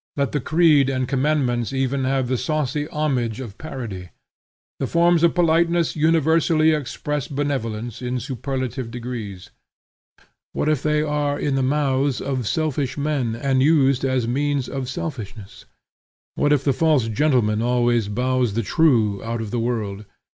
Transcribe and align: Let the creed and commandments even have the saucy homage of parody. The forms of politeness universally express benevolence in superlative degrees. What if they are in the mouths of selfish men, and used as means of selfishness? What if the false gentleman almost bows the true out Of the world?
Let 0.17 0.31
the 0.31 0.39
creed 0.41 0.89
and 0.89 1.07
commandments 1.07 1.71
even 1.73 2.05
have 2.05 2.27
the 2.27 2.35
saucy 2.35 2.87
homage 2.87 3.39
of 3.39 3.59
parody. 3.59 4.09
The 4.79 4.87
forms 4.87 5.21
of 5.21 5.35
politeness 5.35 5.95
universally 5.95 6.71
express 6.71 7.27
benevolence 7.27 8.01
in 8.01 8.19
superlative 8.19 8.89
degrees. 8.89 9.51
What 10.53 10.69
if 10.69 10.81
they 10.81 11.03
are 11.03 11.37
in 11.39 11.53
the 11.53 11.61
mouths 11.61 12.19
of 12.19 12.47
selfish 12.47 12.97
men, 12.97 13.35
and 13.35 13.61
used 13.61 14.03
as 14.03 14.27
means 14.27 14.67
of 14.67 14.89
selfishness? 14.89 15.65
What 16.33 16.51
if 16.51 16.63
the 16.63 16.73
false 16.73 17.07
gentleman 17.07 17.61
almost 17.61 18.15
bows 18.15 18.55
the 18.55 18.63
true 18.63 19.23
out 19.23 19.39
Of 19.39 19.51
the 19.51 19.59
world? 19.59 20.05